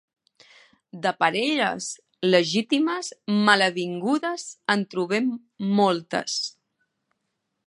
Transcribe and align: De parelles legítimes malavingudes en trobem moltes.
De 1.03 1.11
parelles 1.23 1.89
legítimes 2.31 3.11
malavingudes 3.49 4.49
en 4.77 4.89
trobem 4.95 5.33
moltes. 5.83 6.45